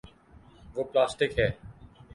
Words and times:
وہ 0.75 0.83
پلاسٹک 0.91 1.31
ہے۔ 1.39 1.49